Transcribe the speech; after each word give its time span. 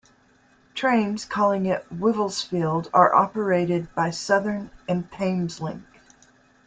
Trains 0.73 1.25
calling 1.25 1.69
at 1.69 1.87
Wivelsfield 1.91 2.89
are 2.91 3.13
operated 3.13 3.87
by 3.93 4.09
Southern 4.09 4.71
and 4.89 5.07
Thameslink. 5.11 5.83